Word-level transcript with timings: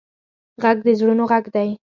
غږ 0.63 0.77
د 0.85 0.87
زړونو 0.99 1.23
غږ 1.31 1.45
دی 1.55 1.69